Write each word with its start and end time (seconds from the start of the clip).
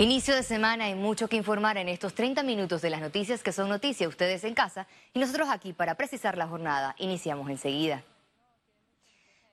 Inicio 0.00 0.36
de 0.36 0.44
semana, 0.44 0.84
hay 0.84 0.94
mucho 0.94 1.26
que 1.26 1.34
informar 1.34 1.76
en 1.76 1.88
estos 1.88 2.14
30 2.14 2.44
minutos 2.44 2.80
de 2.80 2.88
las 2.88 3.00
noticias 3.00 3.42
que 3.42 3.50
son 3.50 3.68
noticias 3.68 4.08
ustedes 4.08 4.44
en 4.44 4.54
casa 4.54 4.86
y 5.12 5.18
nosotros 5.18 5.48
aquí 5.50 5.72
para 5.72 5.96
precisar 5.96 6.38
la 6.38 6.46
jornada. 6.46 6.94
Iniciamos 6.98 7.50
enseguida. 7.50 8.04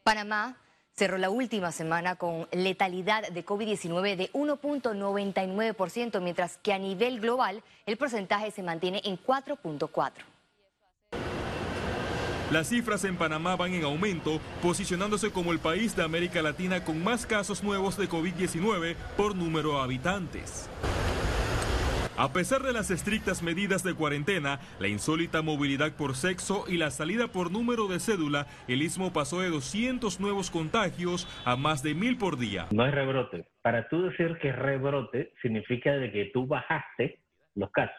Panamá 0.04 0.56
cerró 0.94 1.18
la 1.18 1.32
última 1.32 1.72
semana 1.72 2.18
con 2.18 2.48
letalidad 2.52 3.28
de 3.28 3.44
COVID-19 3.44 4.16
de 4.16 4.32
1.99%, 4.34 6.22
mientras 6.22 6.58
que 6.58 6.74
a 6.74 6.78
nivel 6.78 7.22
global 7.22 7.64
el 7.88 7.98
porcentaje 7.98 8.52
se 8.52 8.62
mantiene 8.62 9.02
en 9.04 9.18
4.4%. 9.18 10.12
Las 12.56 12.70
cifras 12.70 13.04
en 13.04 13.18
Panamá 13.18 13.58
van 13.58 13.74
en 13.74 13.84
aumento, 13.84 14.40
posicionándose 14.62 15.30
como 15.30 15.52
el 15.52 15.60
país 15.60 15.94
de 15.94 16.04
América 16.04 16.42
Latina 16.42 16.86
con 16.86 17.04
más 17.04 17.26
casos 17.26 17.62
nuevos 17.66 17.98
de 17.98 18.08
COVID-19 18.08 18.96
por 19.18 19.36
número 19.36 19.74
de 19.74 19.82
habitantes. 19.82 20.70
A 22.16 22.32
pesar 22.32 22.62
de 22.64 22.72
las 22.72 22.92
estrictas 22.92 23.44
medidas 23.44 23.84
de 23.84 23.94
cuarentena, 23.94 24.62
la 24.80 24.88
insólita 24.88 25.42
movilidad 25.42 25.98
por 25.98 26.16
sexo 26.16 26.64
y 26.70 26.78
la 26.78 26.92
salida 26.92 27.28
por 27.28 27.52
número 27.52 27.90
de 27.90 28.00
cédula, 28.00 28.48
el 28.70 28.84
istmo 28.84 29.12
pasó 29.12 29.42
de 29.42 29.50
200 29.50 30.22
nuevos 30.22 30.50
contagios 30.50 31.28
a 31.44 31.58
más 31.58 31.84
de 31.84 31.94
mil 31.94 32.18
por 32.18 32.38
día. 32.38 32.68
No 32.72 32.86
es 32.86 32.96
rebrote. 32.96 33.50
Para 33.64 33.90
tú 33.90 34.04
decir 34.04 34.38
que 34.42 34.54
rebrote, 34.54 35.34
significa 35.42 35.92
de 35.92 36.10
que 36.10 36.32
tú 36.34 36.48
bajaste 36.48 37.20
los 37.54 37.70
casos. 37.72 37.98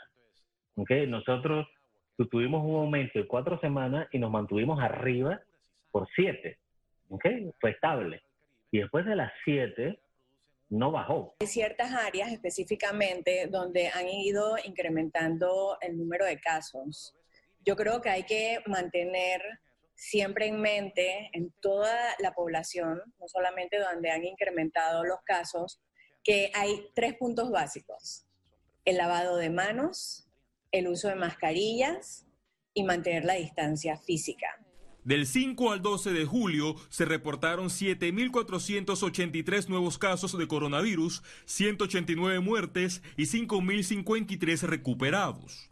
¿Okay? 0.77 1.07
Nosotros 1.07 1.67
tuvimos 2.25 2.65
un 2.65 2.77
aumento 2.77 3.19
de 3.19 3.27
cuatro 3.27 3.61
semanas 3.61 4.09
y 4.11 4.19
nos 4.19 4.31
mantuvimos 4.31 4.81
arriba 4.81 5.41
por 5.91 6.09
siete. 6.15 6.59
¿okay? 7.11 7.51
Fue 7.61 7.71
estable. 7.71 8.23
Y 8.71 8.81
después 8.81 9.05
de 9.05 9.17
las 9.17 9.33
siete, 9.45 10.01
no 10.69 10.91
bajó. 10.91 11.37
Hay 11.41 11.47
ciertas 11.47 11.93
áreas 11.93 12.33
específicamente 12.33 13.47
donde 13.49 13.89
han 13.89 14.09
ido 14.09 14.57
incrementando 14.65 15.79
el 15.81 15.97
número 15.97 16.25
de 16.25 16.41
casos. 16.41 17.15
Yo 17.65 17.77
creo 17.77 18.01
que 18.01 18.11
hay 18.11 18.25
que 18.25 18.61
mantener 18.67 19.43
siempre 19.95 20.47
en 20.47 20.61
mente 20.61 21.31
en 21.33 21.53
toda 21.61 22.15
la 22.19 22.33
población, 22.33 23.01
no 23.19 23.29
solamente 23.29 23.79
donde 23.79 24.11
han 24.11 24.25
incrementado 24.25 25.05
los 25.05 25.21
casos, 25.25 25.81
que 26.23 26.51
hay 26.55 26.91
tres 26.95 27.15
puntos 27.15 27.51
básicos. 27.51 28.25
El 28.85 28.99
lavado 28.99 29.37
de 29.37 29.51
manos, 29.51 30.26
el 30.73 30.89
uso 30.89 31.09
de 31.09 31.17
mascarillas 31.17 32.27
y 32.75 32.85
mantener 32.85 33.25
la 33.25 33.35
distancia 33.35 33.97
física. 33.97 34.47
Del 35.07 35.27
5 35.27 35.71
al 35.71 35.83
12 35.83 36.13
de 36.13 36.25
julio 36.25 36.75
se 36.89 37.05
reportaron 37.05 37.69
7.483 37.69 39.69
nuevos 39.69 39.99
casos 39.99 40.37
de 40.37 40.49
coronavirus, 40.49 41.23
189 41.45 42.41
muertes 42.41 43.05
y 43.17 43.27
5.053 43.27 44.63
recuperados. 44.63 45.71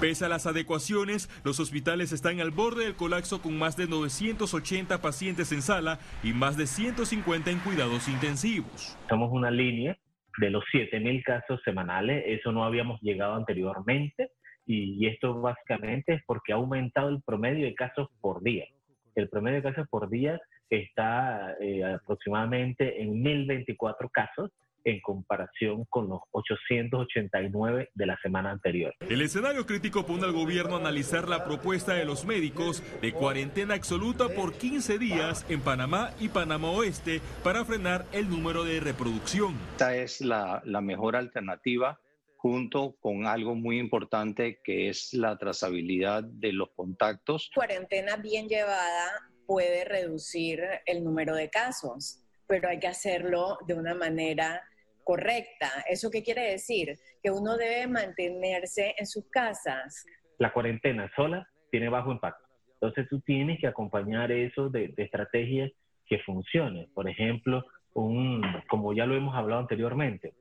Pese 0.00 0.24
a 0.24 0.28
las 0.28 0.46
adecuaciones, 0.46 1.28
los 1.42 1.58
hospitales 1.58 2.12
están 2.12 2.40
al 2.40 2.52
borde 2.52 2.84
del 2.84 2.94
colapso 2.94 3.42
con 3.42 3.58
más 3.58 3.76
de 3.76 3.88
980 3.88 5.02
pacientes 5.02 5.50
en 5.50 5.62
sala 5.62 5.98
y 6.22 6.32
más 6.32 6.56
de 6.56 6.68
150 6.68 7.50
en 7.50 7.58
cuidados 7.58 8.06
intensivos. 8.06 8.96
Somos 9.08 9.32
una 9.32 9.50
línea 9.50 9.98
de 10.38 10.50
los 10.50 10.64
7.000 10.72 11.22
casos 11.22 11.60
semanales. 11.64 12.24
Eso 12.26 12.52
no 12.52 12.64
habíamos 12.64 13.00
llegado 13.00 13.34
anteriormente 13.34 14.30
y, 14.66 15.06
esto 15.06 15.40
básicamente 15.40 16.14
es 16.14 16.22
porque 16.26 16.52
ha 16.52 16.56
aumentado 16.56 17.08
el 17.08 17.22
promedio 17.22 17.66
de 17.66 17.74
casos 17.74 18.08
por 18.20 18.42
día. 18.42 18.66
El 19.14 19.28
promedio 19.28 19.56
de 19.56 19.70
casos 19.70 19.88
por 19.88 20.08
día 20.08 20.40
está 20.68 21.56
eh, 21.60 21.84
aproximadamente 21.84 23.02
en 23.02 23.24
1.024 23.24 24.10
casos 24.12 24.50
en 24.84 25.00
comparación 25.00 25.84
con 25.88 26.08
los 26.08 26.20
889 26.32 27.90
de 27.94 28.06
la 28.06 28.18
semana 28.22 28.50
anterior. 28.50 28.94
El 29.08 29.22
escenario 29.22 29.66
crítico 29.66 30.06
pone 30.06 30.24
al 30.24 30.32
gobierno 30.32 30.76
a 30.76 30.80
analizar 30.80 31.28
la 31.28 31.44
propuesta 31.44 31.94
de 31.94 32.04
los 32.04 32.24
médicos 32.24 32.82
de 33.00 33.12
cuarentena 33.12 33.74
absoluta 33.74 34.28
por 34.28 34.54
15 34.54 34.98
días 34.98 35.46
en 35.48 35.60
Panamá 35.60 36.10
y 36.18 36.28
Panamá 36.28 36.70
Oeste 36.70 37.20
para 37.42 37.64
frenar 37.64 38.06
el 38.12 38.28
número 38.28 38.64
de 38.64 38.80
reproducción. 38.80 39.56
Esta 39.72 39.96
es 39.96 40.20
la, 40.20 40.62
la 40.64 40.80
mejor 40.80 41.16
alternativa 41.16 42.00
junto 42.40 42.96
con 43.00 43.26
algo 43.26 43.54
muy 43.54 43.78
importante 43.78 44.60
que 44.64 44.88
es 44.88 45.12
la 45.12 45.36
trazabilidad 45.36 46.24
de 46.24 46.54
los 46.54 46.70
contactos. 46.70 47.50
Cuarentena 47.54 48.16
bien 48.16 48.48
llevada 48.48 49.30
puede 49.46 49.84
reducir 49.84 50.62
el 50.86 51.04
número 51.04 51.34
de 51.34 51.50
casos, 51.50 52.22
pero 52.46 52.68
hay 52.68 52.78
que 52.78 52.86
hacerlo 52.86 53.58
de 53.66 53.74
una 53.74 53.94
manera 53.94 54.62
correcta. 55.10 55.68
¿Eso 55.88 56.08
qué 56.08 56.22
quiere 56.22 56.52
decir? 56.52 56.96
Que 57.20 57.32
uno 57.32 57.56
debe 57.56 57.88
mantenerse 57.88 58.94
en 58.96 59.06
sus 59.06 59.28
casas. 59.28 60.06
La 60.38 60.52
cuarentena 60.52 61.10
sola 61.16 61.48
tiene 61.72 61.88
bajo 61.88 62.12
impacto. 62.12 62.46
Entonces 62.74 63.08
tú 63.08 63.20
tienes 63.20 63.58
que 63.58 63.66
acompañar 63.66 64.30
eso 64.30 64.68
de, 64.68 64.94
estrategias 64.96 65.72
que 66.06 66.20
funcionen. 66.20 66.86
Por 66.94 67.08
ejemplo, 67.08 67.64
un, 67.92 68.40
como 68.68 68.92
ya 68.92 69.04
lo 69.04 69.16
hemos 69.16 69.34
hablado 69.34 69.62
anteriormente, 69.62 70.32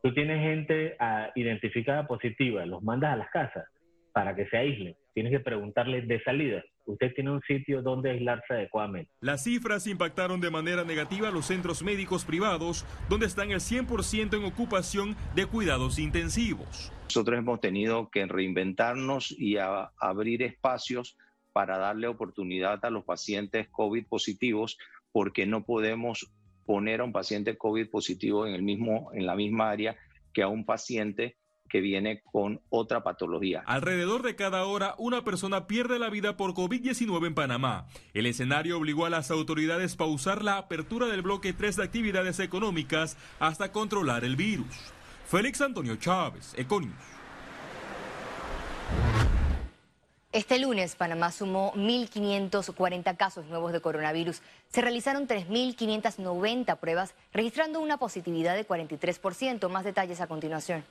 tú 0.00 0.14
tienes 0.14 0.40
gente 0.42 0.94
ah, 1.00 1.32
identificada 1.34 2.06
positiva, 2.06 2.64
los 2.66 2.84
mandas 2.84 3.14
a 3.14 3.16
las 3.16 3.30
casas 3.30 3.66
para 4.12 4.36
que 4.36 4.46
se 4.46 4.58
aíslen. 4.58 4.94
Tienes 5.12 5.32
que 5.32 5.40
preguntarles 5.40 6.06
de 6.06 6.22
salida 6.22 6.62
usted 6.86 7.12
tiene 7.14 7.32
un 7.32 7.42
sitio 7.42 7.82
donde 7.82 8.10
aislarse 8.10 8.54
adecuadamente. 8.54 9.10
Las 9.20 9.44
cifras 9.44 9.86
impactaron 9.86 10.40
de 10.40 10.50
manera 10.50 10.84
negativa 10.84 11.28
a 11.28 11.30
los 11.30 11.46
centros 11.46 11.82
médicos 11.82 12.24
privados, 12.24 12.84
donde 13.08 13.26
están 13.26 13.50
el 13.50 13.60
100% 13.60 14.36
en 14.36 14.44
ocupación 14.44 15.16
de 15.34 15.46
cuidados 15.46 15.98
intensivos. 15.98 16.92
Nosotros 17.04 17.38
hemos 17.38 17.60
tenido 17.60 18.08
que 18.10 18.26
reinventarnos 18.26 19.34
y 19.36 19.56
abrir 19.58 20.42
espacios 20.42 21.16
para 21.52 21.78
darle 21.78 22.06
oportunidad 22.06 22.84
a 22.84 22.90
los 22.90 23.04
pacientes 23.04 23.68
COVID 23.70 24.06
positivos, 24.08 24.76
porque 25.12 25.46
no 25.46 25.64
podemos 25.64 26.30
poner 26.66 27.00
a 27.00 27.04
un 27.04 27.12
paciente 27.12 27.56
COVID 27.56 27.88
positivo 27.88 28.46
en, 28.46 28.54
el 28.54 28.62
mismo, 28.62 29.10
en 29.14 29.24
la 29.24 29.36
misma 29.36 29.70
área 29.70 29.96
que 30.34 30.42
a 30.42 30.48
un 30.48 30.66
paciente 30.66 31.36
que 31.68 31.80
viene 31.80 32.22
con 32.22 32.60
otra 32.70 33.02
patología. 33.02 33.62
Alrededor 33.66 34.22
de 34.22 34.36
cada 34.36 34.64
hora, 34.64 34.94
una 34.98 35.24
persona 35.24 35.66
pierde 35.66 35.98
la 35.98 36.10
vida 36.10 36.36
por 36.36 36.54
COVID-19 36.54 37.26
en 37.26 37.34
Panamá. 37.34 37.86
El 38.14 38.26
escenario 38.26 38.78
obligó 38.78 39.06
a 39.06 39.10
las 39.10 39.30
autoridades 39.30 39.94
a 39.94 39.98
pausar 39.98 40.42
la 40.42 40.58
apertura 40.58 41.06
del 41.06 41.22
bloque 41.22 41.52
3 41.52 41.76
de 41.76 41.84
actividades 41.84 42.40
económicas 42.40 43.16
hasta 43.38 43.72
controlar 43.72 44.24
el 44.24 44.36
virus. 44.36 44.92
Félix 45.26 45.60
Antonio 45.60 45.96
Chávez, 45.96 46.54
Econius. 46.56 46.94
Este 50.36 50.58
lunes, 50.58 50.96
Panamá 50.96 51.32
sumó 51.32 51.72
1.540 51.72 53.16
casos 53.16 53.46
nuevos 53.46 53.72
de 53.72 53.80
coronavirus. 53.80 54.42
Se 54.68 54.82
realizaron 54.82 55.26
3.590 55.26 56.76
pruebas, 56.76 57.14
registrando 57.32 57.80
una 57.80 57.96
positividad 57.96 58.54
de 58.54 58.68
43%. 58.68 59.70
Más 59.70 59.84
detalles 59.84 60.20
a 60.20 60.26
continuación. 60.26 60.84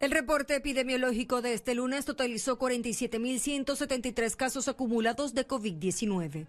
El 0.00 0.10
reporte 0.12 0.56
epidemiológico 0.56 1.42
de 1.42 1.52
este 1.52 1.74
lunes 1.74 2.06
totalizó 2.06 2.58
47.173 2.58 4.34
casos 4.34 4.66
acumulados 4.66 5.34
de 5.34 5.46
COVID-19. 5.46 6.46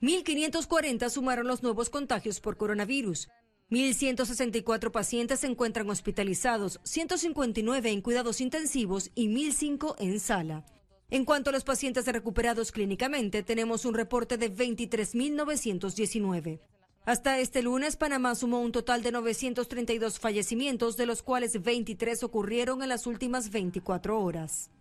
1.540 0.00 1.10
sumaron 1.10 1.48
los 1.48 1.64
nuevos 1.64 1.90
contagios 1.90 2.38
por 2.38 2.56
coronavirus. 2.56 3.28
1.164 3.72 4.92
pacientes 4.92 5.40
se 5.40 5.48
encuentran 5.48 5.90
hospitalizados, 5.90 6.78
159 6.84 7.90
en 7.90 8.02
cuidados 8.02 8.40
intensivos 8.40 9.10
y 9.16 9.26
1.005 9.30 9.96
en 9.98 10.20
sala. 10.20 10.64
En 11.10 11.24
cuanto 11.24 11.50
a 11.50 11.52
los 11.52 11.64
pacientes 11.64 12.06
recuperados 12.06 12.70
clínicamente, 12.70 13.42
tenemos 13.42 13.84
un 13.84 13.94
reporte 13.94 14.38
de 14.38 14.54
23.919. 14.54 16.60
Hasta 17.06 17.38
este 17.38 17.62
lunes, 17.62 17.96
Panamá 17.96 18.34
sumó 18.34 18.60
un 18.60 18.72
total 18.72 19.00
de 19.04 19.12
932 19.12 20.18
fallecimientos, 20.18 20.96
de 20.96 21.06
los 21.06 21.22
cuales 21.22 21.62
23 21.62 22.24
ocurrieron 22.24 22.82
en 22.82 22.88
las 22.88 23.06
últimas 23.06 23.52
24 23.52 24.20
horas. 24.20 24.72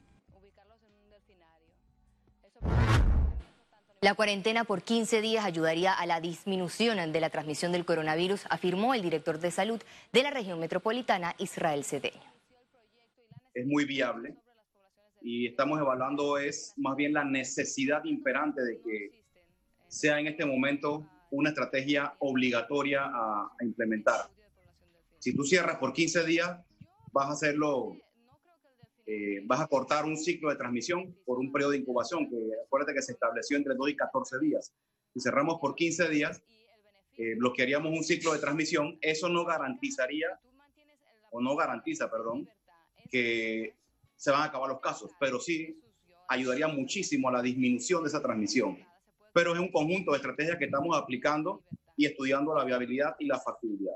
La 4.01 4.15
cuarentena 4.15 4.63
por 4.63 4.81
15 4.81 5.21
días 5.21 5.45
ayudaría 5.45 5.93
a 5.93 6.07
la 6.07 6.19
disminución 6.19 7.11
de 7.11 7.21
la 7.21 7.29
transmisión 7.29 7.71
del 7.71 7.85
coronavirus, 7.85 8.45
afirmó 8.49 8.95
el 8.95 9.03
director 9.03 9.37
de 9.37 9.51
salud 9.51 9.79
de 10.11 10.23
la 10.23 10.31
región 10.31 10.59
metropolitana, 10.59 11.35
Israel 11.37 11.83
Cedeño. 11.83 12.33
Es 13.53 13.67
muy 13.67 13.85
viable 13.85 14.35
y 15.21 15.45
estamos 15.45 15.79
evaluando 15.79 16.39
es 16.39 16.73
más 16.75 16.95
bien 16.95 17.13
la 17.13 17.23
necesidad 17.23 18.03
imperante 18.03 18.63
de 18.63 18.81
que 18.81 19.23
sea 19.87 20.19
en 20.19 20.25
este 20.25 20.43
momento 20.43 21.07
una 21.31 21.49
estrategia 21.49 22.15
obligatoria 22.19 23.03
a, 23.05 23.51
implementar. 23.61 24.29
Si 25.19 25.35
tú 25.35 25.43
cierras 25.43 25.77
por 25.77 25.93
15 25.93 26.23
días, 26.25 26.59
vas 27.11 27.27
a 27.27 27.33
hacerlo, 27.33 27.97
eh, 29.05 29.41
vas 29.45 29.61
a 29.61 29.67
cortar 29.67 30.05
un 30.05 30.17
ciclo 30.17 30.49
de 30.49 30.55
transmisión 30.55 31.15
por 31.25 31.39
un 31.39 31.51
periodo 31.51 31.71
de 31.71 31.77
incubación, 31.77 32.29
que 32.29 32.37
acuérdate 32.65 32.93
que 32.93 33.01
se 33.01 33.13
estableció 33.13 33.57
entre 33.57 33.75
2 33.75 33.89
y 33.89 33.95
14 33.95 34.39
días. 34.39 34.73
Si 35.13 35.19
cerramos 35.19 35.59
por 35.59 35.75
15 35.75 36.09
días, 36.09 36.43
eh, 37.17 37.35
bloquearíamos 37.35 37.91
un 37.91 38.03
ciclo 38.03 38.33
de 38.33 38.39
transmisión. 38.39 38.97
Eso 39.01 39.29
no 39.29 39.45
garantizaría 39.45 40.39
o 41.31 41.41
no 41.41 41.55
garantiza, 41.55 42.09
perdón, 42.09 42.49
que 43.09 43.73
se 44.15 44.31
van 44.31 44.41
a 44.41 44.45
acabar 44.45 44.69
los 44.69 44.79
casos, 44.79 45.11
pero 45.19 45.39
sí 45.39 45.79
ayudaría 46.27 46.67
muchísimo 46.67 47.29
a 47.29 47.33
la 47.33 47.41
disminución 47.41 48.03
de 48.03 48.09
esa 48.09 48.21
transmisión. 48.21 48.77
Pero 49.35 49.53
es 49.53 49.59
un 49.59 49.69
conjunto 49.69 50.11
de 50.11 50.17
estrategias 50.17 50.57
que 50.57 50.63
estamos 50.63 50.97
aplicando 50.97 51.61
y 51.97 52.05
estudiando 52.05 52.55
la 52.55 52.63
viabilidad 52.63 53.17
y 53.19 53.25
la 53.25 53.37
factibilidad. 53.37 53.95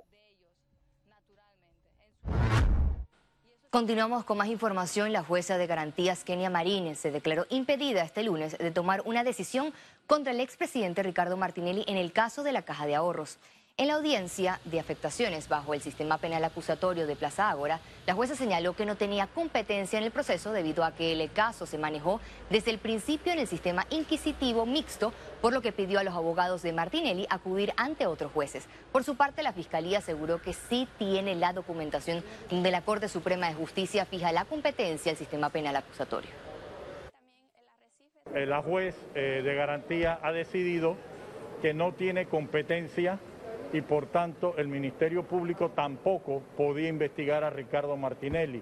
Continuamos 3.69 4.25
con 4.25 4.37
más 4.37 4.49
información. 4.49 5.13
La 5.13 5.23
jueza 5.23 5.57
de 5.57 5.65
garantías 5.65 6.25
Kenia 6.25 6.49
Marínez 6.49 6.99
se 6.99 7.11
declaró 7.11 7.45
impedida 7.49 8.03
este 8.03 8.21
lunes 8.23 8.57
de 8.57 8.71
tomar 8.71 9.01
una 9.05 9.23
decisión 9.23 9.71
contra 10.07 10.33
el 10.33 10.41
expresidente 10.41 11.03
Ricardo 11.03 11.37
Martinelli 11.37 11.85
en 11.87 11.95
el 11.95 12.11
caso 12.11 12.43
de 12.43 12.51
la 12.51 12.63
Caja 12.63 12.85
de 12.85 12.95
Ahorros. 12.95 13.39
En 13.79 13.87
la 13.87 13.93
audiencia 13.93 14.59
de 14.65 14.77
afectaciones 14.77 15.47
bajo 15.47 15.73
el 15.73 15.79
sistema 15.79 16.17
penal 16.17 16.43
acusatorio 16.43 17.07
de 17.07 17.15
Plaza 17.15 17.49
Ágora, 17.49 17.79
la 18.05 18.13
jueza 18.13 18.35
señaló 18.35 18.73
que 18.73 18.85
no 18.85 18.97
tenía 18.97 19.27
competencia 19.27 19.97
en 19.97 20.03
el 20.03 20.11
proceso 20.11 20.51
debido 20.51 20.83
a 20.83 20.93
que 20.93 21.13
el 21.13 21.31
caso 21.31 21.65
se 21.65 21.77
manejó 21.77 22.19
desde 22.49 22.71
el 22.71 22.79
principio 22.79 23.31
en 23.31 23.39
el 23.39 23.47
sistema 23.47 23.85
inquisitivo 23.89 24.65
mixto, 24.65 25.13
por 25.39 25.53
lo 25.53 25.61
que 25.61 25.71
pidió 25.71 25.97
a 25.97 26.03
los 26.03 26.13
abogados 26.13 26.61
de 26.61 26.73
Martinelli 26.73 27.25
acudir 27.29 27.71
ante 27.77 28.05
otros 28.05 28.33
jueces. 28.33 28.67
Por 28.91 29.05
su 29.05 29.15
parte, 29.15 29.43
la 29.43 29.53
Fiscalía 29.53 29.99
aseguró 29.99 30.41
que 30.41 30.51
sí 30.51 30.85
tiene 30.97 31.35
la 31.35 31.53
documentación 31.53 32.21
donde 32.49 32.71
la 32.71 32.81
Corte 32.81 33.07
Suprema 33.07 33.47
de 33.47 33.53
Justicia 33.53 34.03
fija 34.05 34.33
la 34.33 34.43
competencia 34.43 35.13
del 35.13 35.17
sistema 35.17 35.51
penal 35.51 35.77
acusatorio. 35.77 36.31
Eh, 38.35 38.45
la 38.45 38.61
juez 38.61 38.97
eh, 39.15 39.41
de 39.41 39.55
garantía 39.55 40.19
ha 40.21 40.33
decidido 40.33 40.97
que 41.61 41.73
no 41.73 41.93
tiene 41.93 42.25
competencia 42.25 43.19
y 43.73 43.81
por 43.81 44.07
tanto 44.07 44.55
el 44.57 44.67
Ministerio 44.67 45.23
Público 45.23 45.69
tampoco 45.69 46.41
podía 46.57 46.89
investigar 46.89 47.43
a 47.43 47.49
Ricardo 47.49 47.95
Martinelli 47.97 48.61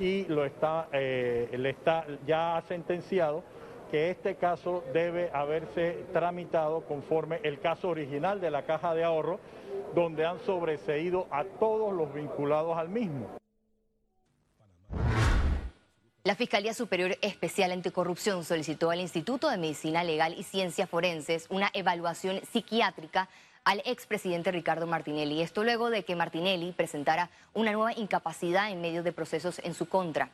y 0.00 0.24
lo 0.26 0.44
está, 0.44 0.88
eh, 0.92 1.48
le 1.56 1.70
está, 1.70 2.06
ya 2.26 2.56
ha 2.56 2.62
sentenciado 2.62 3.42
que 3.90 4.10
este 4.10 4.36
caso 4.36 4.84
debe 4.92 5.30
haberse 5.32 6.04
tramitado 6.12 6.82
conforme 6.82 7.40
el 7.42 7.60
caso 7.60 7.88
original 7.88 8.40
de 8.40 8.50
la 8.50 8.64
Caja 8.64 8.94
de 8.94 9.04
Ahorro, 9.04 9.40
donde 9.94 10.26
han 10.26 10.38
sobreseído 10.40 11.26
a 11.30 11.44
todos 11.44 11.94
los 11.94 12.12
vinculados 12.12 12.76
al 12.76 12.88
mismo. 12.88 13.38
La 16.24 16.34
Fiscalía 16.34 16.74
Superior 16.74 17.16
Especial 17.22 17.72
Anticorrupción 17.72 18.44
solicitó 18.44 18.90
al 18.90 19.00
Instituto 19.00 19.48
de 19.48 19.56
Medicina 19.56 20.04
Legal 20.04 20.34
y 20.36 20.42
Ciencias 20.42 20.90
Forenses 20.90 21.46
una 21.48 21.70
evaluación 21.72 22.40
psiquiátrica 22.52 23.30
al 23.68 23.82
expresidente 23.84 24.50
Ricardo 24.50 24.86
Martinelli. 24.86 25.42
Esto 25.42 25.62
luego 25.62 25.90
de 25.90 26.02
que 26.02 26.16
Martinelli 26.16 26.72
presentara 26.72 27.28
una 27.52 27.70
nueva 27.70 27.92
incapacidad 27.92 28.70
en 28.70 28.80
medio 28.80 29.02
de 29.02 29.12
procesos 29.12 29.58
en 29.62 29.74
su 29.74 29.86
contra. 29.86 30.30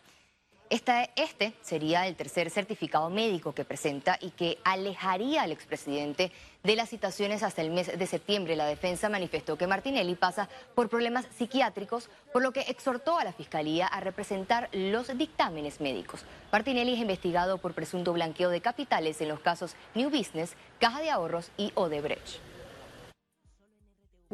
este 0.70 1.52
sería 1.60 2.06
el 2.06 2.14
tercer 2.14 2.48
certificado 2.48 3.10
médico 3.10 3.52
que 3.52 3.64
presenta 3.64 4.18
y 4.20 4.30
que 4.30 4.58
alejaría 4.62 5.42
al 5.42 5.50
expresidente 5.50 6.30
de 6.62 6.76
las 6.76 6.90
citaciones 6.90 7.42
hasta 7.42 7.60
el 7.60 7.70
mes 7.70 7.98
de 7.98 8.06
septiembre. 8.06 8.54
La 8.54 8.66
defensa 8.66 9.08
manifestó 9.08 9.58
que 9.58 9.66
Martinelli 9.66 10.14
pasa 10.14 10.48
por 10.76 10.88
problemas 10.88 11.26
psiquiátricos, 11.36 12.10
por 12.32 12.40
lo 12.40 12.52
que 12.52 12.60
exhortó 12.60 13.18
a 13.18 13.24
la 13.24 13.32
Fiscalía 13.32 13.88
a 13.88 13.98
representar 13.98 14.68
los 14.70 15.08
dictámenes 15.18 15.80
médicos. 15.80 16.24
Martinelli 16.52 16.92
es 16.92 17.00
investigado 17.00 17.58
por 17.58 17.74
presunto 17.74 18.12
blanqueo 18.12 18.50
de 18.50 18.60
capitales 18.60 19.20
en 19.20 19.28
los 19.28 19.40
casos 19.40 19.74
New 19.96 20.08
Business, 20.08 20.54
Caja 20.78 21.00
de 21.00 21.10
Ahorros 21.10 21.50
y 21.56 21.72
Odebrecht. 21.74 22.53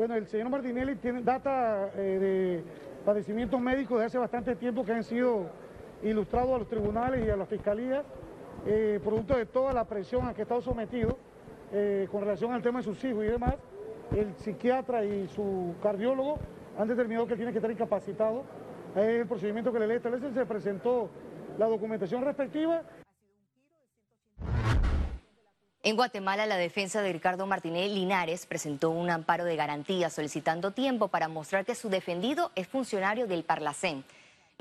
Bueno, 0.00 0.14
el 0.14 0.26
señor 0.28 0.48
Martinelli 0.48 0.94
tiene 0.94 1.20
data 1.20 1.90
eh, 1.94 2.00
de 2.00 2.64
padecimientos 3.04 3.60
médicos 3.60 3.98
de 3.98 4.06
hace 4.06 4.16
bastante 4.16 4.56
tiempo 4.56 4.82
que 4.82 4.92
han 4.92 5.04
sido 5.04 5.50
ilustrados 6.02 6.54
a 6.54 6.58
los 6.60 6.68
tribunales 6.68 7.26
y 7.26 7.28
a 7.28 7.36
la 7.36 7.44
fiscalía, 7.44 8.02
eh, 8.66 8.98
producto 9.04 9.36
de 9.36 9.44
toda 9.44 9.74
la 9.74 9.84
presión 9.84 10.26
a 10.26 10.32
que 10.32 10.40
ha 10.40 10.44
estado 10.44 10.62
sometido 10.62 11.18
eh, 11.70 12.08
con 12.10 12.22
relación 12.22 12.50
al 12.54 12.62
tema 12.62 12.78
de 12.78 12.84
sus 12.86 13.04
hijos 13.04 13.26
y 13.26 13.28
demás. 13.28 13.56
El 14.16 14.34
psiquiatra 14.36 15.04
y 15.04 15.28
su 15.28 15.74
cardiólogo 15.82 16.38
han 16.78 16.88
determinado 16.88 17.26
que 17.26 17.36
tiene 17.36 17.52
que 17.52 17.58
estar 17.58 17.70
incapacitado. 17.70 18.44
Es 18.96 19.04
el 19.04 19.26
procedimiento 19.26 19.70
que 19.70 19.80
le 19.80 19.96
establece, 19.96 20.32
se 20.32 20.46
presentó 20.46 21.10
la 21.58 21.66
documentación 21.66 22.24
respectiva 22.24 22.84
en 25.82 25.96
Guatemala, 25.96 26.44
la 26.44 26.58
defensa 26.58 27.00
de 27.00 27.10
Ricardo 27.10 27.46
Martínez 27.46 27.90
Linares 27.90 28.44
presentó 28.44 28.90
un 28.90 29.08
amparo 29.08 29.46
de 29.46 29.56
garantía 29.56 30.10
solicitando 30.10 30.72
tiempo 30.72 31.08
para 31.08 31.28
mostrar 31.28 31.64
que 31.64 31.74
su 31.74 31.88
defendido 31.88 32.50
es 32.54 32.68
funcionario 32.68 33.26
del 33.26 33.44
Parlacén. 33.44 34.04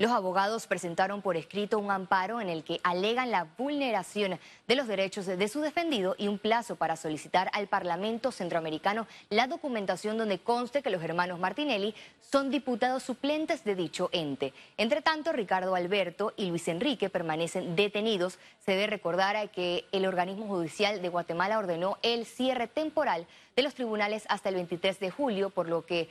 Los 0.00 0.12
abogados 0.12 0.66
presentaron 0.66 1.20
por 1.20 1.36
escrito 1.36 1.78
un 1.78 1.90
amparo 1.90 2.40
en 2.40 2.48
el 2.48 2.64
que 2.64 2.80
alegan 2.84 3.30
la 3.30 3.46
vulneración 3.58 4.40
de 4.66 4.74
los 4.74 4.86
derechos 4.86 5.26
de 5.26 5.48
su 5.48 5.60
defendido 5.60 6.14
y 6.16 6.26
un 6.26 6.38
plazo 6.38 6.76
para 6.76 6.96
solicitar 6.96 7.50
al 7.52 7.66
Parlamento 7.66 8.32
Centroamericano 8.32 9.06
la 9.28 9.46
documentación 9.46 10.16
donde 10.16 10.38
conste 10.38 10.80
que 10.80 10.88
los 10.88 11.02
hermanos 11.02 11.38
Martinelli 11.38 11.94
son 12.18 12.50
diputados 12.50 13.02
suplentes 13.02 13.62
de 13.62 13.74
dicho 13.74 14.08
ente. 14.12 14.54
Entre 14.78 15.02
tanto, 15.02 15.32
Ricardo 15.32 15.74
Alberto 15.74 16.32
y 16.34 16.46
Luis 16.46 16.66
Enrique 16.68 17.10
permanecen 17.10 17.76
detenidos. 17.76 18.38
Se 18.64 18.72
debe 18.72 18.86
recordar 18.86 19.50
que 19.50 19.84
el 19.92 20.06
organismo 20.06 20.46
judicial 20.46 21.02
de 21.02 21.08
Guatemala 21.10 21.58
ordenó 21.58 21.98
el 22.00 22.24
cierre 22.24 22.68
temporal 22.68 23.26
de 23.54 23.62
los 23.62 23.74
tribunales 23.74 24.24
hasta 24.30 24.48
el 24.48 24.54
23 24.54 24.98
de 24.98 25.10
julio, 25.10 25.50
por 25.50 25.68
lo 25.68 25.84
que 25.84 26.08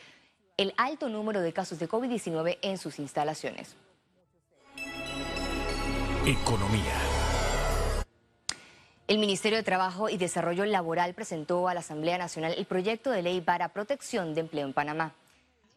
el 0.59 0.73
alto 0.75 1.07
número 1.07 1.39
de 1.39 1.53
casos 1.53 1.79
de 1.79 1.87
COVID-19 1.87 2.57
en 2.61 2.77
sus 2.77 2.99
instalaciones. 2.99 3.77
Economía. 6.25 6.95
El 9.07 9.19
Ministerio 9.19 9.57
de 9.57 9.63
Trabajo 9.63 10.09
y 10.09 10.17
Desarrollo 10.17 10.65
Laboral 10.65 11.13
presentó 11.13 11.69
a 11.69 11.73
la 11.73 11.79
Asamblea 11.79 12.17
Nacional 12.17 12.55
el 12.57 12.65
proyecto 12.65 13.09
de 13.09 13.21
ley 13.21 13.39
para 13.39 13.69
protección 13.69 14.35
de 14.35 14.41
empleo 14.41 14.67
en 14.67 14.73
Panamá. 14.73 15.13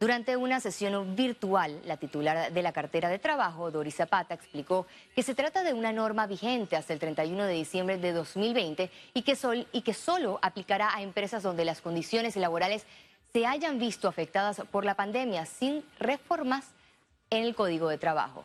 Durante 0.00 0.36
una 0.36 0.58
sesión 0.58 1.14
virtual, 1.14 1.80
la 1.84 1.96
titular 1.96 2.52
de 2.52 2.62
la 2.62 2.72
cartera 2.72 3.08
de 3.08 3.20
trabajo, 3.20 3.70
Doris 3.70 3.94
Zapata, 3.94 4.34
explicó 4.34 4.88
que 5.14 5.22
se 5.22 5.36
trata 5.36 5.62
de 5.62 5.74
una 5.74 5.92
norma 5.92 6.26
vigente 6.26 6.74
hasta 6.74 6.92
el 6.92 6.98
31 6.98 7.44
de 7.44 7.54
diciembre 7.54 7.98
de 7.98 8.10
2020 8.10 8.90
y 9.14 9.22
que, 9.22 9.36
sol, 9.36 9.64
y 9.70 9.82
que 9.82 9.94
solo 9.94 10.40
aplicará 10.42 10.92
a 10.92 11.02
empresas 11.02 11.44
donde 11.44 11.64
las 11.64 11.80
condiciones 11.80 12.34
laborales 12.34 12.84
se 13.32 13.46
hayan 13.46 13.78
visto 13.78 14.08
afectadas 14.08 14.60
por 14.70 14.84
la 14.84 14.94
pandemia 14.94 15.46
sin 15.46 15.82
reformas 15.98 16.66
en 17.30 17.44
el 17.44 17.54
Código 17.54 17.88
de 17.88 17.96
Trabajo. 17.96 18.44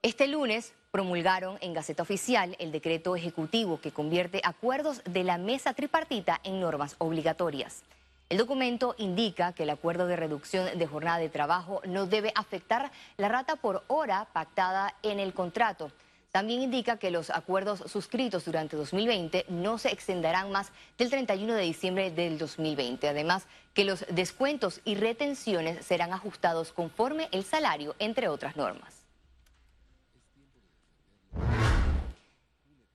Este 0.00 0.28
lunes 0.28 0.72
promulgaron 0.90 1.58
en 1.60 1.74
Gaceta 1.74 2.02
Oficial 2.02 2.56
el 2.58 2.72
decreto 2.72 3.16
ejecutivo 3.16 3.80
que 3.80 3.90
convierte 3.90 4.40
acuerdos 4.44 5.02
de 5.04 5.24
la 5.24 5.36
mesa 5.36 5.74
tripartita 5.74 6.40
en 6.42 6.60
normas 6.60 6.96
obligatorias. 6.98 7.82
El 8.30 8.38
documento 8.38 8.94
indica 8.96 9.52
que 9.52 9.64
el 9.64 9.70
acuerdo 9.70 10.06
de 10.06 10.16
reducción 10.16 10.78
de 10.78 10.86
jornada 10.86 11.18
de 11.18 11.28
trabajo 11.28 11.82
no 11.84 12.06
debe 12.06 12.32
afectar 12.34 12.90
la 13.18 13.28
rata 13.28 13.56
por 13.56 13.84
hora 13.88 14.26
pactada 14.32 14.94
en 15.02 15.20
el 15.20 15.34
contrato 15.34 15.90
también 16.34 16.62
indica 16.62 16.96
que 16.96 17.12
los 17.12 17.30
acuerdos 17.30 17.84
suscritos 17.86 18.44
durante 18.44 18.76
2020 18.76 19.46
no 19.50 19.78
se 19.78 19.92
extenderán 19.92 20.50
más 20.50 20.72
del 20.98 21.08
31 21.08 21.54
de 21.54 21.62
diciembre 21.62 22.10
del 22.10 22.38
2020. 22.38 23.06
Además, 23.08 23.46
que 23.72 23.84
los 23.84 24.04
descuentos 24.10 24.80
y 24.84 24.96
retenciones 24.96 25.86
serán 25.86 26.12
ajustados 26.12 26.72
conforme 26.72 27.28
el 27.30 27.44
salario, 27.44 27.94
entre 28.00 28.26
otras 28.26 28.56
normas. 28.56 29.04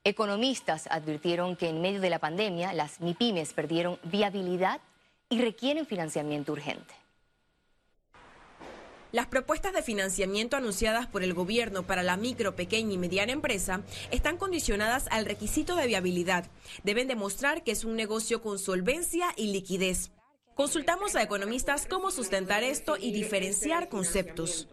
Economistas 0.04 0.86
advirtieron 0.90 1.56
que 1.56 1.70
en 1.70 1.80
medio 1.80 2.02
de 2.02 2.10
la 2.10 2.18
pandemia 2.18 2.74
las 2.74 3.00
MIPIMES 3.00 3.54
perdieron 3.54 3.98
viabilidad 4.02 4.82
y 5.30 5.40
requieren 5.40 5.86
financiamiento 5.86 6.52
urgente. 6.52 6.99
Las 9.12 9.26
propuestas 9.26 9.72
de 9.72 9.82
financiamiento 9.82 10.56
anunciadas 10.56 11.08
por 11.08 11.24
el 11.24 11.34
gobierno 11.34 11.84
para 11.84 12.04
la 12.04 12.16
micro, 12.16 12.54
pequeña 12.54 12.92
y 12.92 12.98
mediana 12.98 13.32
empresa 13.32 13.82
están 14.12 14.36
condicionadas 14.36 15.08
al 15.10 15.26
requisito 15.26 15.74
de 15.74 15.88
viabilidad. 15.88 16.48
Deben 16.84 17.08
demostrar 17.08 17.64
que 17.64 17.72
es 17.72 17.84
un 17.84 17.96
negocio 17.96 18.40
con 18.40 18.60
solvencia 18.60 19.34
y 19.36 19.52
liquidez. 19.52 20.12
Consultamos 20.54 21.16
a 21.16 21.22
economistas 21.22 21.86
cómo 21.86 22.12
sustentar 22.12 22.62
esto 22.62 22.96
y 22.96 23.10
diferenciar 23.10 23.88
conceptos. 23.88 24.68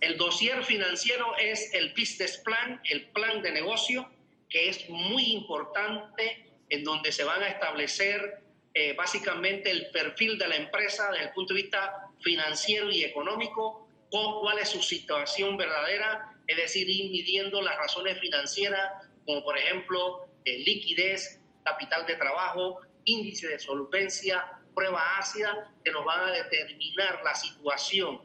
El 0.00 0.16
dossier 0.16 0.64
financiero 0.64 1.36
es 1.36 1.74
el 1.74 1.90
business 1.90 2.38
plan, 2.38 2.80
el 2.84 3.10
plan 3.10 3.42
de 3.42 3.52
negocio, 3.52 4.08
que 4.48 4.70
es 4.70 4.88
muy 4.88 5.32
importante, 5.32 6.50
en 6.70 6.82
donde 6.82 7.12
se 7.12 7.24
van 7.24 7.42
a 7.42 7.48
establecer 7.48 8.42
eh, 8.74 8.94
básicamente 8.94 9.70
el 9.70 9.90
perfil 9.90 10.38
de 10.38 10.48
la 10.48 10.56
empresa 10.56 11.10
desde 11.10 11.26
el 11.26 11.32
punto 11.32 11.52
de 11.52 11.62
vista 11.62 12.08
financiero 12.20 12.90
y 12.90 13.04
económico, 13.04 13.81
cuál 14.12 14.58
es 14.58 14.68
su 14.68 14.82
situación 14.82 15.56
verdadera, 15.56 16.36
es 16.46 16.56
decir, 16.56 16.88
ir 16.88 17.10
midiendo 17.10 17.62
las 17.62 17.76
razones 17.76 18.18
financieras, 18.20 19.08
como 19.24 19.42
por 19.42 19.56
ejemplo 19.56 20.26
eh, 20.44 20.58
liquidez, 20.58 21.40
capital 21.64 22.06
de 22.06 22.16
trabajo, 22.16 22.80
índice 23.04 23.48
de 23.48 23.58
solvencia, 23.58 24.58
prueba 24.74 25.18
ácida 25.18 25.72
que 25.84 25.90
nos 25.90 26.04
van 26.04 26.28
a 26.28 26.32
determinar 26.32 27.20
la 27.24 27.34
situación 27.34 28.20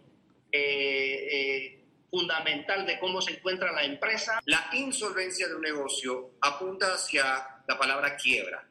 eh, 0.52 1.28
eh, 1.32 1.84
fundamental 2.10 2.86
de 2.86 3.00
cómo 3.00 3.22
se 3.22 3.34
encuentra 3.34 3.72
la 3.72 3.84
empresa. 3.84 4.40
La 4.46 4.70
insolvencia 4.74 5.48
de 5.48 5.56
un 5.56 5.62
negocio 5.62 6.32
apunta 6.42 6.94
hacia 6.94 7.64
la 7.68 7.78
palabra 7.78 8.16
quiebra. 8.16 8.68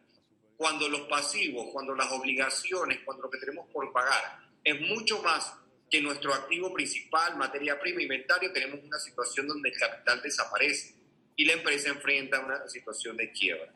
Cuando 0.57 0.89
los 0.89 1.03
pasivos, 1.03 1.69
cuando 1.73 1.95
las 1.95 2.11
obligaciones, 2.13 3.01
cuando 3.05 3.25
lo 3.25 3.31
que 3.31 3.39
tenemos 3.39 3.69
por 3.71 3.93
pagar 3.93 4.39
es 4.65 4.81
mucho 4.81 5.23
más 5.23 5.55
que 5.91 6.01
nuestro 6.01 6.35
activo 6.35 6.73
principal, 6.73 7.37
materia 7.37 7.79
prima, 7.79 8.03
inventario, 8.03 8.53
tenemos 8.53 8.83
una 8.83 8.99
situación 8.99 9.47
donde 9.47 9.69
el 9.69 9.79
capital 9.79 10.21
desaparece 10.23 10.95
y 11.37 11.45
la 11.45 11.53
empresa 11.53 11.91
enfrenta 11.91 12.41
una 12.41 12.67
situación 12.69 13.17
de 13.17 13.31
quiebra. 13.31 13.73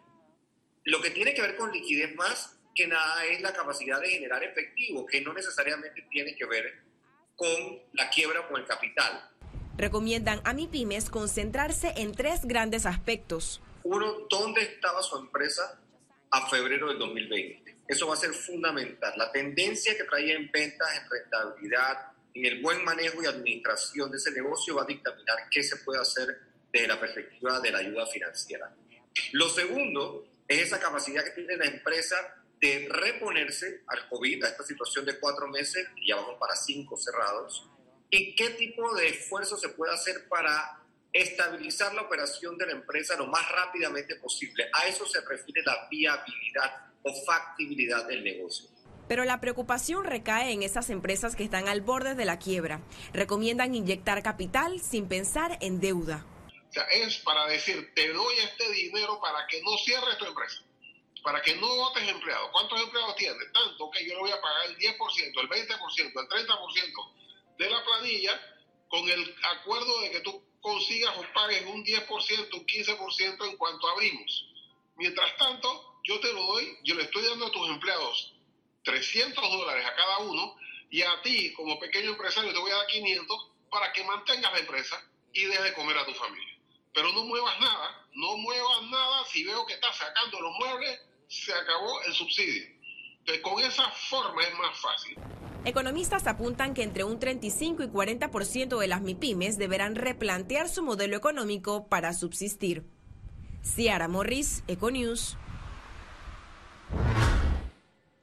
Lo 0.85 1.01
que 1.01 1.11
tiene 1.11 1.35
que 1.35 1.43
ver 1.43 1.57
con 1.57 1.71
liquidez 1.71 2.15
más 2.17 2.59
que 2.75 2.87
nada 2.87 3.25
es 3.27 3.41
la 3.41 3.53
capacidad 3.53 4.01
de 4.01 4.09
generar 4.09 4.43
efectivo, 4.43 5.07
que 5.07 5.21
no 5.21 5.33
necesariamente 5.33 6.07
tiene 6.11 6.35
que 6.35 6.47
ver 6.47 6.83
con 7.37 7.49
la 7.93 8.09
quiebra 8.11 8.41
o 8.41 8.49
con 8.49 8.61
el 8.61 8.67
capital. 8.67 9.29
Recomiendan 9.77 10.41
a 10.45 10.53
MIPIMES 10.53 11.11
concentrarse 11.11 11.93
en 11.97 12.13
tres 12.13 12.45
grandes 12.45 12.87
aspectos. 12.87 13.63
Uno, 13.83 14.27
¿dónde 14.29 14.63
estaba 14.63 15.03
su 15.03 15.17
empresa 15.17 15.81
a 16.31 16.49
febrero 16.49 16.89
del 16.89 16.99
2020? 16.99 17.77
Eso 17.91 18.07
va 18.07 18.15
a 18.15 18.17
ser 18.17 18.33
fundamental. 18.33 19.13
La 19.17 19.33
tendencia 19.33 19.97
que 19.97 20.05
traía 20.05 20.37
en 20.37 20.49
ventas, 20.53 20.89
en 20.97 21.11
rentabilidad, 21.11 22.13
en 22.33 22.47
el 22.47 22.63
buen 22.63 22.85
manejo 22.85 23.21
y 23.21 23.27
administración 23.27 24.13
de 24.13 24.17
ese 24.17 24.31
negocio 24.31 24.77
va 24.77 24.85
a 24.85 24.87
dictaminar 24.87 25.49
qué 25.51 25.61
se 25.61 25.77
puede 25.79 26.01
hacer 26.01 26.39
desde 26.73 26.87
la 26.87 27.01
perspectiva 27.01 27.59
de 27.59 27.73
la 27.73 27.79
ayuda 27.79 28.07
financiera. 28.07 28.73
Lo 29.33 29.49
segundo 29.49 30.25
es 30.47 30.69
esa 30.69 30.79
capacidad 30.79 31.25
que 31.25 31.33
tiene 31.33 31.57
la 31.57 31.65
empresa 31.65 32.17
de 32.61 32.87
reponerse 32.89 33.83
al 33.89 34.09
COVID, 34.09 34.45
a 34.45 34.49
esta 34.51 34.63
situación 34.63 35.05
de 35.05 35.19
cuatro 35.19 35.49
meses, 35.49 35.89
y 35.97 36.11
ya 36.11 36.15
vamos 36.15 36.37
para 36.39 36.55
cinco 36.55 36.97
cerrados, 36.97 37.69
y 38.09 38.37
qué 38.37 38.51
tipo 38.51 38.95
de 38.95 39.09
esfuerzo 39.09 39.57
se 39.57 39.71
puede 39.71 39.93
hacer 39.93 40.29
para 40.29 40.79
estabilizar 41.13 41.93
la 41.95 42.03
operación 42.03 42.57
de 42.57 42.67
la 42.67 42.73
empresa 42.73 43.17
lo 43.17 43.27
más 43.27 43.51
rápidamente 43.51 44.15
posible. 44.15 44.71
A 44.73 44.87
eso 44.87 45.05
se 45.07 45.21
refiere 45.23 45.63
la 45.65 45.89
viabilidad 45.91 46.90
o 47.03 47.25
factibilidad 47.25 48.07
del 48.07 48.25
negocio. 48.25 48.69
Pero 49.09 49.25
la 49.25 49.41
preocupación 49.41 50.05
recae 50.05 50.53
en 50.53 50.63
esas 50.63 50.89
empresas 50.89 51.35
que 51.35 51.43
están 51.43 51.67
al 51.67 51.81
borde 51.81 52.15
de 52.15 52.25
la 52.25 52.39
quiebra. 52.39 52.81
Recomiendan 53.13 53.75
inyectar 53.75 54.23
capital 54.23 54.81
sin 54.81 55.09
pensar 55.09 55.59
en 55.61 55.81
deuda. 55.81 56.25
O 56.69 56.73
sea, 56.73 56.85
es 56.85 57.19
para 57.19 57.47
decir, 57.49 57.93
te 57.97 58.13
doy 58.13 58.35
este 58.39 58.71
dinero 58.71 59.19
para 59.21 59.45
que 59.49 59.61
no 59.63 59.77
cierres 59.79 60.17
tu 60.19 60.27
empresa, 60.27 60.63
para 61.25 61.43
que 61.43 61.57
no 61.57 61.67
votes 61.67 62.09
empleados. 62.09 62.51
¿Cuántos 62.53 62.81
empleados 62.81 63.17
tienes? 63.17 63.53
Tanto 63.53 63.91
que 63.91 64.07
yo 64.07 64.15
le 64.15 64.21
voy 64.21 64.31
a 64.31 64.41
pagar 64.41 64.67
el 64.69 64.79
10%, 64.79 64.97
el 65.41 65.49
20%, 65.49 65.69
el 65.99 66.47
30% 66.47 67.13
de 67.59 67.69
la 67.71 67.85
planilla 67.85 68.41
con 68.89 69.09
el 69.09 69.35
acuerdo 69.59 70.01
de 70.03 70.11
que 70.13 70.21
tú 70.21 70.41
consigas 70.61 71.17
o 71.19 71.25
pagues 71.35 71.65
un 71.67 71.85
10%, 71.85 72.55
un 72.55 72.67
15% 72.67 73.51
en 73.51 73.57
cuanto 73.57 73.89
abrimos. 73.89 74.47
Mientras 74.97 75.37
tanto, 75.37 75.90
yo 76.05 76.21
te 76.21 76.33
lo 76.33 76.43
doy, 76.43 76.79
yo 76.85 76.95
le 76.95 77.03
estoy 77.03 77.25
dando 77.25 77.47
a 77.47 77.53
tus 77.53 77.69
empleados 77.69 78.35
300 78.85 79.51
dólares 79.51 79.85
a 79.85 79.95
cada 79.95 80.19
uno 80.19 80.57
y 80.91 81.03
a 81.03 81.23
ti 81.23 81.53
como 81.55 81.79
pequeño 81.79 82.11
empresario 82.11 82.53
te 82.53 82.59
voy 82.59 82.71
a 82.71 82.77
dar 82.77 82.87
500 82.87 83.51
para 83.71 83.93
que 83.93 84.05
mantengas 84.05 84.53
la 84.53 84.59
empresa 84.59 85.03
y 85.33 85.45
dejes 85.45 85.65
de 85.65 85.75
comer 85.75 85.99
a 85.99 86.07
tu 86.07 86.15
familia 86.15 86.51
pero 86.95 87.13
no 87.13 87.25
muevas 87.25 87.55
nada, 87.61 88.07
no 88.15 88.37
muevas 88.37 88.83
nada, 88.91 89.25
si 89.31 89.45
veo 89.45 89.65
que 89.67 89.75
estás 89.75 89.97
sacando 89.97 90.41
los 90.41 90.53
muebles, 90.59 91.01
se 91.29 91.53
acabó 91.53 92.03
el 92.07 92.13
subsidio. 92.13 92.65
Entonces, 93.21 93.43
con 93.43 93.63
esa 93.63 93.91
forma 94.09 94.43
es 94.43 94.59
más 94.59 94.79
fácil. 94.79 95.17
Economistas 95.65 96.27
apuntan 96.27 96.75
que 96.75 96.83
entre 96.83 97.05
un 97.05 97.21
35 97.21 97.83
y 97.83 97.87
40% 97.87 98.79
de 98.79 98.89
las 98.89 99.03
MIPIMES 99.03 99.59
deberán 99.59 99.95
replantear 99.95 100.69
su 100.69 100.83
modelo 100.83 101.17
económico 101.17 101.87
para 101.87 102.15
subsistir. 102.15 102.85
Ciara 103.63 104.09
Morris, 104.09 104.65
Econews. 104.69 105.37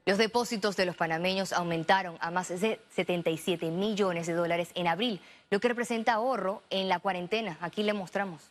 Los 0.08 0.16
depósitos 0.16 0.74
de 0.74 0.86
los 0.86 0.96
panameños 0.96 1.52
aumentaron 1.52 2.16
a 2.20 2.30
más 2.30 2.48
de 2.48 2.80
77 2.94 3.70
millones 3.70 4.26
de 4.26 4.32
dólares 4.32 4.70
en 4.74 4.88
abril, 4.88 5.20
lo 5.50 5.60
que 5.60 5.68
representa 5.68 6.14
ahorro 6.14 6.62
en 6.70 6.88
la 6.88 6.98
cuarentena. 6.98 7.58
Aquí 7.60 7.82
le 7.82 7.92
mostramos. 7.92 8.50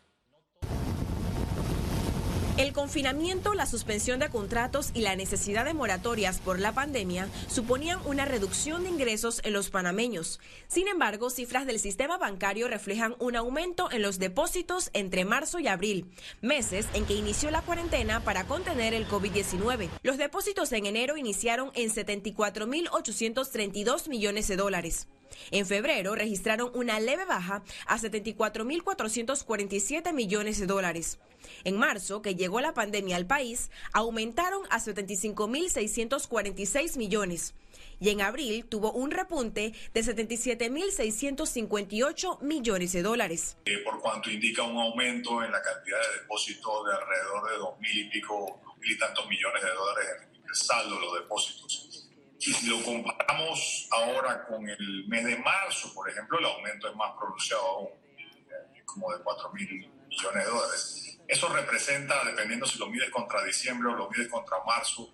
El 2.58 2.74
confinamiento, 2.74 3.54
la 3.54 3.66
suspensión 3.68 4.20
de 4.20 4.30
contratos 4.30 4.90
y 4.96 5.02
la 5.02 5.16
necesidad 5.16 5.64
de 5.64 5.76
moratorias 5.76 6.40
por 6.40 6.60
la 6.60 6.72
pandemia 6.72 7.30
suponían 7.48 8.00
una 8.04 8.26
reducción 8.26 8.82
de 8.82 8.90
ingresos 8.90 9.42
en 9.44 9.54
los 9.54 9.70
panameños. 9.70 10.40
Sin 10.68 10.88
embargo, 10.88 11.30
cifras 11.30 11.68
del 11.68 11.80
sistema 11.80 12.18
bancario 12.18 12.68
reflejan 12.68 13.16
un 13.20 13.36
aumento 13.36 13.92
en 13.92 14.02
los 14.02 14.18
depósitos 14.18 14.90
entre 14.94 15.24
marzo 15.24 15.60
y 15.60 15.68
abril, 15.68 16.08
meses 16.42 16.88
en 16.96 17.06
que 17.06 17.14
inició 17.14 17.52
la 17.52 17.62
cuarentena 17.62 18.22
para 18.22 18.46
contener 18.46 18.96
el 18.96 19.08
COVID-19. 19.08 19.90
Los 20.02 20.18
depósitos 20.18 20.72
en 20.72 20.88
enero 20.88 21.16
iniciaron 21.16 21.70
en 21.76 21.92
74.832 21.92 24.10
millones 24.10 24.48
de 24.48 24.56
dólares. 24.56 25.08
En 25.52 25.66
febrero 25.66 26.16
registraron 26.16 26.72
una 26.74 27.00
leve 27.00 27.24
baja 27.26 27.64
a 27.86 28.00
74.447 28.00 30.14
millones 30.14 30.60
de 30.60 30.66
dólares. 30.66 31.20
En 31.64 31.78
marzo, 31.78 32.22
que 32.22 32.36
la 32.62 32.74
pandemia 32.74 33.16
al 33.16 33.28
país, 33.28 33.70
aumentaron 33.94 34.64
a 34.70 34.80
75.646 34.80 36.98
millones. 36.98 37.54
Y 38.00 38.10
en 38.10 38.22
abril 38.22 38.66
tuvo 38.66 38.92
un 38.92 39.10
repunte 39.12 39.74
de 39.94 40.02
77.658 40.02 42.42
millones 42.42 42.92
de 42.94 43.02
dólares. 43.02 43.58
Eh, 43.66 43.80
por 43.84 44.00
cuanto 44.00 44.30
indica 44.30 44.62
un 44.64 44.78
aumento 44.78 45.44
en 45.44 45.52
la 45.52 45.62
cantidad 45.62 46.00
de 46.00 46.20
depósitos 46.22 46.86
de 46.86 46.94
alrededor 46.94 47.52
de 47.52 47.58
dos 47.58 47.78
mil 47.80 47.98
y 47.98 48.06
pico, 48.10 48.62
mil 48.80 48.92
y 48.92 48.98
tantos 48.98 49.28
millones 49.28 49.62
de 49.64 49.72
dólares 49.72 50.08
en 50.32 50.44
el 50.48 50.56
saldo 50.56 50.96
de 50.96 51.02
los 51.02 51.16
depósitos. 51.16 52.08
Y 52.40 52.54
si 52.54 52.68
lo 52.68 52.82
comparamos 52.84 53.88
ahora 53.92 54.46
con 54.46 54.70
el 54.70 55.08
mes 55.08 55.26
de 55.26 55.38
marzo, 55.38 55.92
por 55.94 56.10
ejemplo, 56.10 56.40
el 56.40 56.46
aumento 56.46 56.88
es 56.88 56.96
más 56.96 57.14
pronunciado 57.18 57.62
aún, 57.64 57.90
eh, 58.18 58.84
como 58.86 59.12
de 59.12 59.22
4 59.24 59.52
mil 59.54 59.92
millones 60.08 60.46
de 60.46 60.52
dólares. 60.52 61.17
Eso 61.28 61.50
representa, 61.50 62.24
dependiendo 62.24 62.66
si 62.66 62.80
lo 62.80 62.88
mides 62.88 63.10
contra 63.10 63.44
diciembre 63.44 63.92
o 63.92 63.96
lo 63.96 64.10
mides 64.10 64.30
contra 64.30 64.58
marzo, 64.66 65.14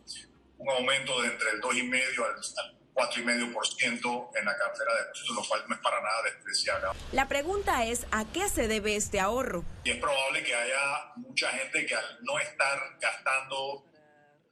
un 0.57 0.69
aumento 0.69 1.21
de 1.21 1.29
entre 1.29 1.49
el 1.51 1.61
2,5 1.61 2.23
al, 2.23 2.65
al 2.65 2.83
4,5% 2.93 4.29
en 4.37 4.45
la 4.45 4.55
cartera 4.55 4.93
de 4.93 4.99
depósitos, 5.01 5.35
lo 5.35 5.43
cual 5.43 5.63
no 5.67 5.75
es 5.75 5.81
para 5.81 6.01
nada 6.01 6.21
despreciable. 6.23 6.87
La 7.11 7.27
pregunta 7.27 7.85
es, 7.85 8.05
¿a 8.11 8.25
qué 8.25 8.47
se 8.47 8.67
debe 8.67 8.95
este 8.95 9.19
ahorro? 9.19 9.65
Y 9.83 9.91
es 9.91 9.97
probable 9.97 10.43
que 10.43 10.53
haya 10.53 11.11
mucha 11.15 11.49
gente 11.51 11.85
que 11.85 11.95
al 11.95 12.19
no 12.21 12.39
estar 12.39 12.79
gastando 13.01 13.85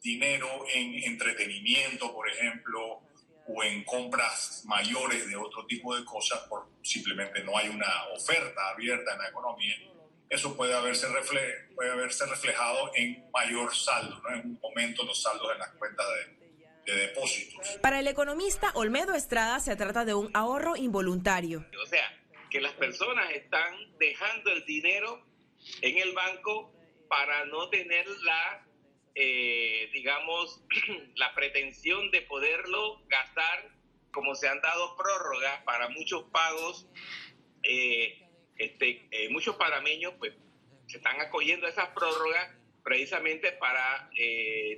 dinero 0.01 0.65
en 0.73 1.03
entretenimiento, 1.03 2.11
por 2.13 2.27
ejemplo, 2.27 3.01
o 3.47 3.63
en 3.63 3.83
compras 3.83 4.63
mayores 4.65 5.27
de 5.27 5.35
otro 5.35 5.65
tipo 5.67 5.95
de 5.95 6.03
cosas, 6.05 6.39
por 6.49 6.67
simplemente 6.81 7.43
no 7.43 7.57
hay 7.57 7.69
una 7.69 8.07
oferta 8.15 8.69
abierta 8.69 9.13
en 9.13 9.19
la 9.19 9.27
economía, 9.29 9.75
eso 10.31 10.55
puede 10.55 10.73
haberse, 10.73 11.07
refle 11.09 11.39
puede 11.75 11.91
haberse 11.91 12.25
reflejado 12.25 12.91
en 12.95 13.29
mayor 13.31 13.75
saldo, 13.75 14.19
¿no? 14.23 14.35
en 14.35 14.39
un 14.47 14.59
momento 14.61 15.03
los 15.03 15.21
saldos 15.21 15.51
en 15.51 15.59
las 15.59 15.69
cuentas 15.73 16.05
de, 16.85 16.93
de 16.93 16.99
depósitos. 17.07 17.77
Para 17.81 17.99
el 17.99 18.07
economista 18.07 18.71
Olmedo 18.73 19.13
Estrada 19.13 19.59
se 19.59 19.75
trata 19.75 20.05
de 20.05 20.13
un 20.13 20.31
ahorro 20.33 20.75
involuntario. 20.75 21.65
O 21.83 21.85
sea, 21.85 22.09
que 22.49 22.61
las 22.61 22.73
personas 22.73 23.29
están 23.31 23.75
dejando 23.99 24.51
el 24.51 24.65
dinero 24.65 25.23
en 25.81 25.97
el 25.99 26.13
banco 26.13 26.73
para 27.07 27.45
no 27.45 27.69
tener 27.69 28.07
la 28.23 28.65
eh, 29.15 29.89
digamos, 29.93 30.63
la 31.15 31.33
pretensión 31.35 32.11
de 32.11 32.21
poderlo 32.21 33.01
gastar, 33.07 33.69
como 34.11 34.35
se 34.35 34.47
han 34.47 34.61
dado 34.61 34.95
prórrogas 34.95 35.61
para 35.63 35.89
muchos 35.89 36.23
pagos, 36.31 36.87
eh, 37.63 38.27
este, 38.57 39.07
eh, 39.11 39.29
muchos 39.29 39.55
parameños 39.55 40.13
pues 40.19 40.33
se 40.87 40.97
están 40.97 41.21
acogiendo 41.21 41.67
a 41.67 41.69
esas 41.69 41.89
prórrogas 41.89 42.49
precisamente 42.83 43.51
para 43.53 44.09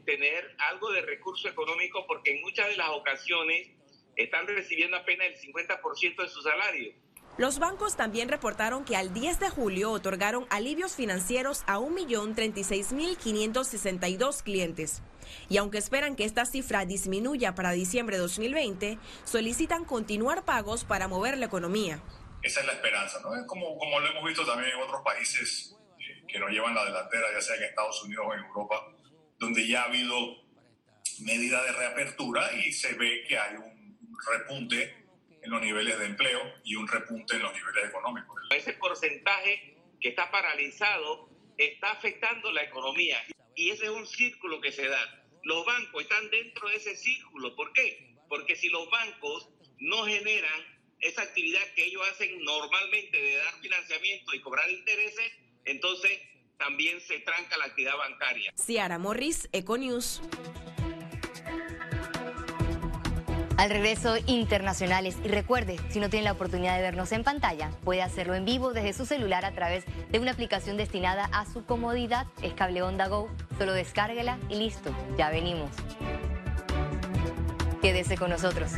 tener 0.06 0.56
algo 0.58 0.92
de 0.92 1.01
recurso 1.01 1.48
económico 1.48 2.06
porque 2.06 2.36
en 2.36 2.42
muchas 2.42 2.68
de 2.68 2.75
las 2.75 2.89
ocasiones 2.89 3.70
están 4.18 4.46
recibiendo 4.46 4.98
apenas 4.98 5.27
el 5.27 5.38
50% 5.38 6.22
de 6.22 6.27
su 6.27 6.42
salario. 6.42 6.94
Los 7.36 7.58
bancos 7.58 7.96
también 7.96 8.30
reportaron 8.30 8.86
que 8.86 8.96
al 8.96 9.12
10 9.12 9.39
de 9.39 9.50
julio 9.50 9.92
otorgaron 9.92 10.46
alivios 10.51 10.96
financieros 10.96 11.63
a 11.65 11.80
1.036.562 11.80 14.44
clientes. 14.44 15.01
Y 15.50 15.58
aunque 15.58 15.80
esperan 15.80 16.15
que 16.15 16.25
esta 16.25 16.46
cifra 16.46 16.86
disminuya 16.86 17.56
para 17.56 17.72
diciembre 17.72 18.18
de 18.18 18.22
2020, 18.22 19.00
solicitan 19.24 19.84
continuar 19.84 20.46
pagos 20.46 20.84
para 20.84 21.08
mover 21.08 21.39
la 21.39 21.48
economía. 21.48 22.03
Esa 22.43 22.59
es 22.59 22.65
la 22.65 22.73
esperanza, 22.73 23.21
¿no? 23.21 23.33
Es 23.33 23.45
como, 23.47 23.77
como 23.77 24.00
lo 24.01 24.07
hemos 24.07 24.25
visto 24.25 24.45
también 24.45 24.71
en 24.71 24.81
otros 24.81 25.01
países 25.03 25.77
eh, 25.97 26.23
que 26.27 26.39
nos 26.39 26.51
llevan 26.51 26.75
la 26.75 26.83
delantera, 26.83 27.27
ya 27.33 27.41
sea 27.41 27.55
en 27.55 27.63
Estados 27.63 28.03
Unidos 28.03 28.25
o 28.27 28.33
en 28.33 28.41
Europa, 28.41 28.85
donde 29.39 29.65
ya 29.65 29.83
ha 29.83 29.85
habido 29.85 30.43
medida 31.21 31.63
de 31.63 31.71
reapertura 31.71 32.53
y 32.53 32.73
se 32.73 32.93
ve 32.95 33.23
que 33.27 33.38
hay 33.38 33.55
un 33.55 33.97
repunte 34.29 35.05
en 35.41 35.51
los 35.51 35.62
niveles 35.62 35.97
de 36.00 36.05
empleo 36.05 36.41
y 36.65 36.75
un 36.75 36.88
repunte 36.88 37.35
en 37.35 37.43
los 37.43 37.53
niveles 37.53 37.89
económicos. 37.89 38.41
Ese 38.51 38.73
porcentaje 38.73 39.77
que 40.01 40.09
está 40.09 40.29
paralizado 40.29 41.29
está 41.57 41.91
afectando 41.91 42.51
la 42.51 42.63
economía 42.63 43.23
y 43.55 43.69
ese 43.69 43.85
es 43.85 43.91
un 43.91 44.05
círculo 44.05 44.59
que 44.59 44.71
se 44.71 44.88
da. 44.88 45.25
Los 45.43 45.65
bancos 45.65 46.03
están 46.03 46.29
dentro 46.29 46.67
de 46.69 46.75
ese 46.75 46.95
círculo. 46.95 47.55
¿Por 47.55 47.71
qué? 47.73 48.15
Porque 48.27 48.55
si 48.55 48.69
los 48.69 48.89
bancos 48.89 49.50
no 49.79 50.05
generan 50.05 50.73
esa 51.03 51.22
actividad 51.22 51.62
que 51.75 51.86
ellos 51.86 52.01
hacen 52.12 52.41
normalmente 52.43 53.22
de 53.22 53.36
dar 53.36 53.53
financiamiento 53.62 54.33
y 54.33 54.41
cobrar 54.41 54.69
intereses, 54.69 55.31
entonces 55.65 56.12
también 56.57 57.00
se 57.01 57.19
tranca 57.19 57.57
la 57.57 57.65
actividad 57.65 57.98
bancaria. 57.98 58.53
Ciara 58.55 58.98
Morris, 58.98 59.50
Econews. 59.51 60.22
Al 63.57 63.69
regreso, 63.69 64.15
internacionales. 64.25 65.17
Y 65.24 65.27
recuerde, 65.27 65.77
si 65.89 66.00
no 66.00 66.10
tiene 66.10 66.25
la 66.25 66.31
oportunidad 66.31 66.75
de 66.75 66.81
vernos 66.81 67.12
en 67.12 67.24
pantalla, 67.24 67.69
puede 67.83 68.01
hacerlo 68.01 68.33
en 68.33 68.45
vivo 68.45 68.74
desde 68.74 68.93
su 68.93 69.05
celular 69.05 69.45
a 69.45 69.53
través 69.53 69.86
de 70.10 70.19
una 70.19 70.31
aplicación 70.31 70.75
destinada 70.75 71.25
a 71.25 71.45
su 71.45 71.65
comodidad. 71.65 72.27
Es 72.41 72.53
Cable 72.53 72.81
Onda 72.81 73.07
Go. 73.07 73.29
Solo 73.57 73.74
descárguela 73.74 74.39
y 74.50 74.55
listo. 74.55 74.95
Ya 75.17 75.29
venimos. 75.29 75.69
Quédese 77.81 78.17
con 78.17 78.31
nosotros. 78.31 78.72